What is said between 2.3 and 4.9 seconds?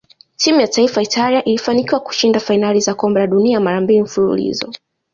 fainali za kombe la dunia mara mbili mfululizo